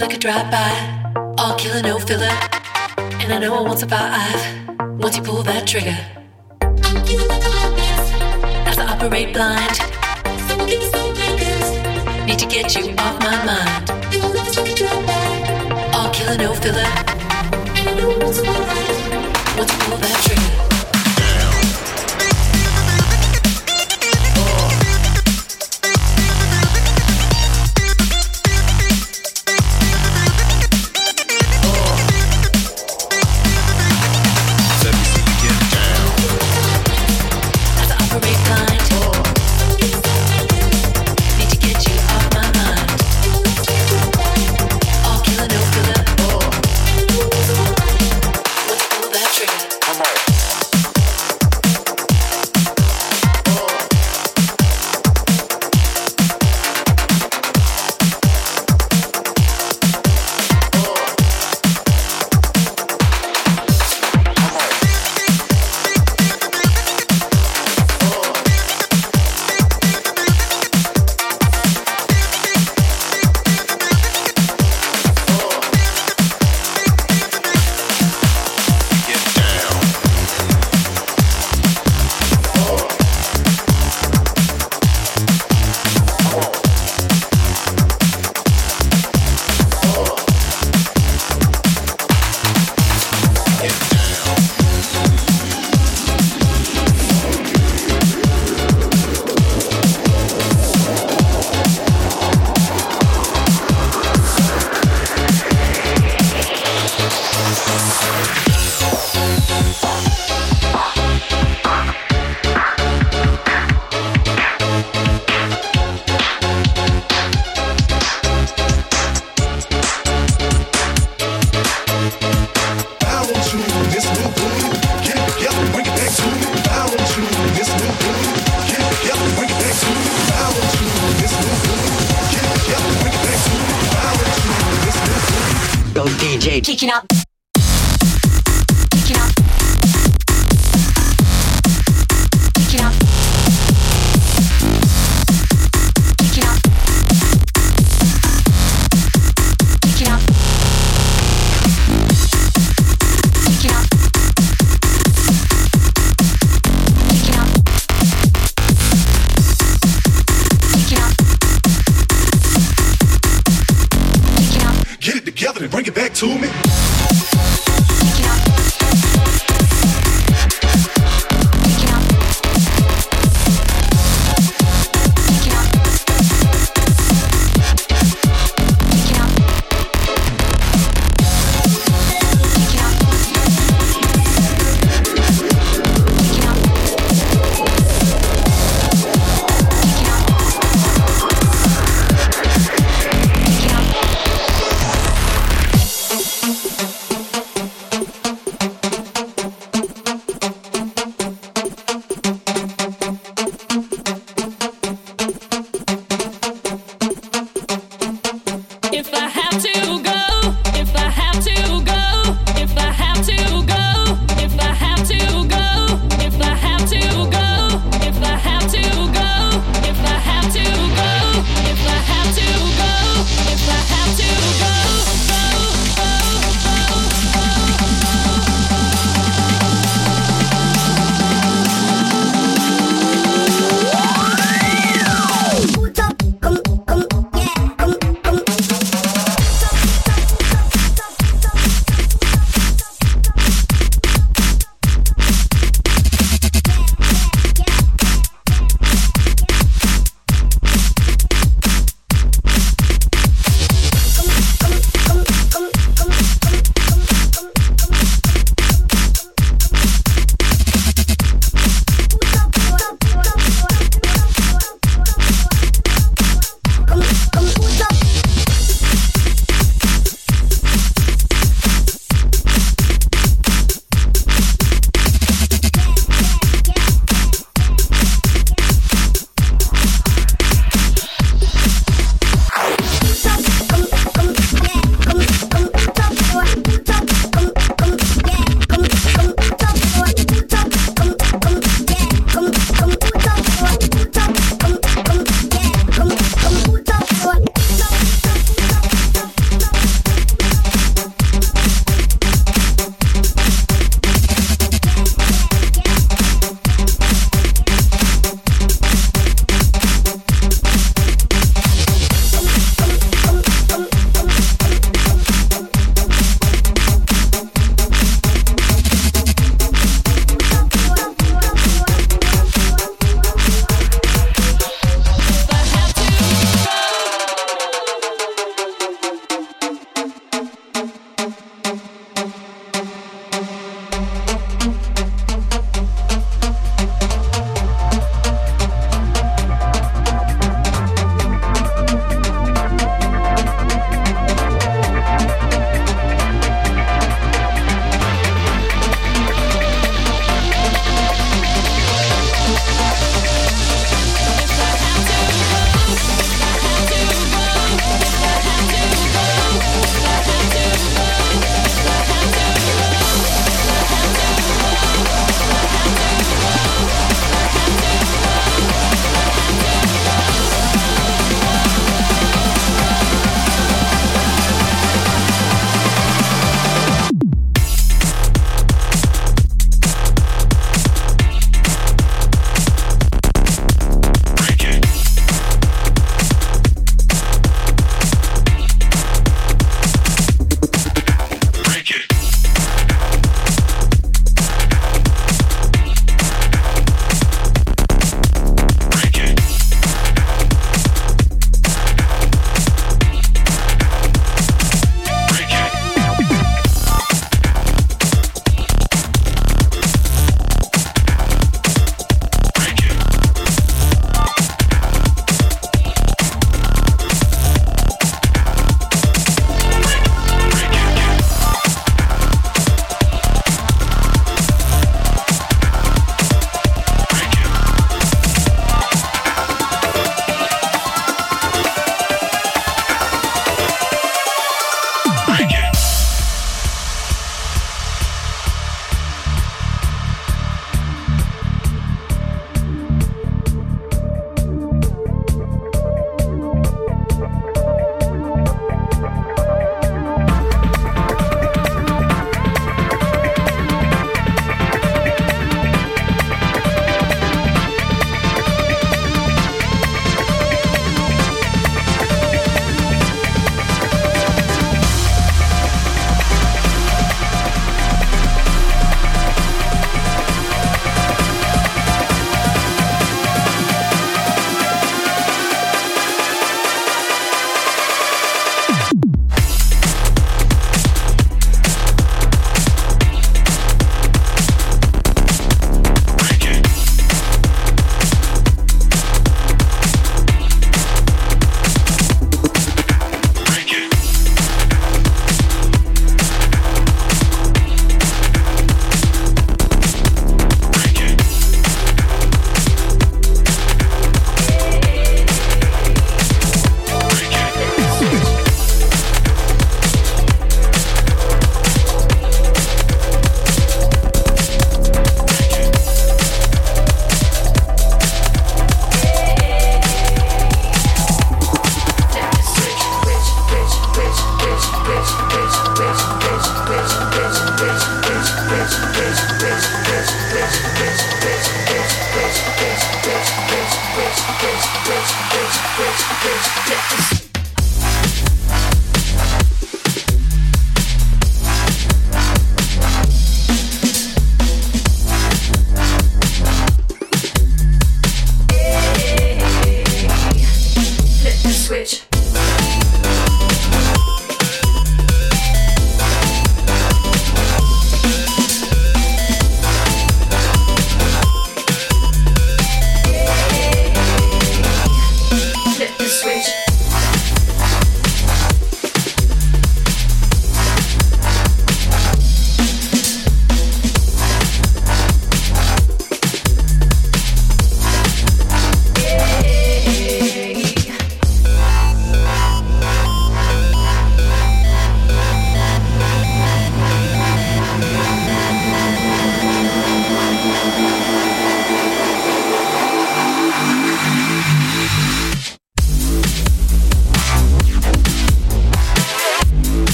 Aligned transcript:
like 0.00 0.14
a 0.14 0.18
drive-by, 0.18 1.34
all 1.38 1.56
killer, 1.56 1.82
no 1.82 1.98
filler. 1.98 2.30
And 2.98 3.32
I 3.32 3.38
know 3.38 3.54
I 3.54 3.60
won't 3.62 3.78
survive 3.78 4.68
once 5.00 5.16
you 5.16 5.22
pull 5.22 5.42
that 5.42 5.66
trigger. 5.66 5.96
As 8.68 8.78
I 8.78 8.86
operate 8.86 9.32
blind, 9.32 9.78
need 12.26 12.38
to 12.38 12.46
get 12.46 12.76
you 12.76 12.94
off 12.98 13.18
my 13.20 13.44
mind. 13.44 13.93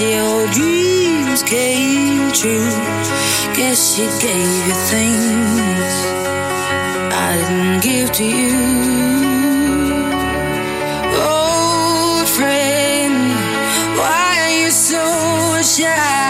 your 0.00 0.46
dreams 0.52 1.42
came 1.42 2.30
true. 2.32 2.70
Guess 3.54 3.96
she 3.96 4.04
gave 4.20 4.66
you 4.68 4.74
things 4.92 5.92
I 7.12 7.36
didn't 7.38 7.82
give 7.82 8.12
to 8.12 8.24
you. 8.24 8.56
Old 11.16 12.28
friend, 12.28 13.14
why 13.98 14.38
are 14.44 14.64
you 14.64 14.70
so 14.70 15.62
shy? 15.62 16.25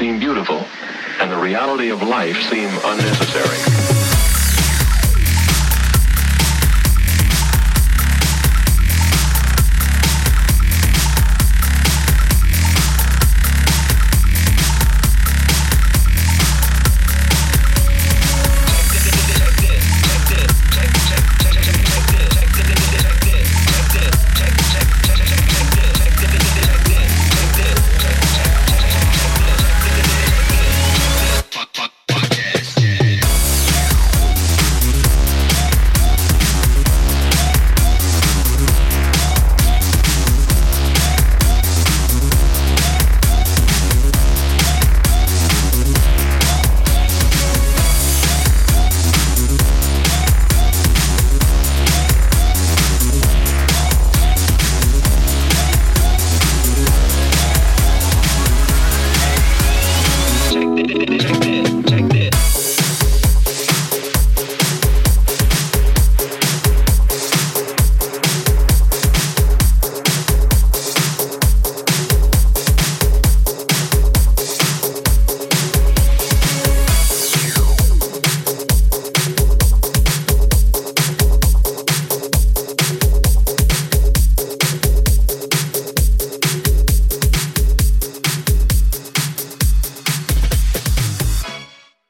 Seem 0.00 0.18
beautiful 0.18 0.64
and 1.20 1.30
the 1.30 1.36
reality 1.36 1.90
of 1.90 2.02
life 2.02 2.40
seem 2.48 2.70
unnecessary. 2.84 4.19